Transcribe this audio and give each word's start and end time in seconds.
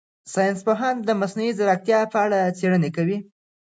ساینس 0.33 0.59
پوهان 0.67 0.95
د 1.03 1.09
مصنوعي 1.21 1.51
ځیرکتیا 1.57 1.99
په 2.11 2.17
اړه 2.25 2.39
څېړنې 2.57 2.89
کوي. 2.97 3.17